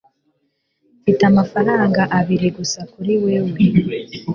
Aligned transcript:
Mfite 1.01 1.21
amafaranga 1.31 2.01
abiri 2.19 2.47
gusa 2.57 2.79
kuri 2.91 3.13
wewe 3.23 3.53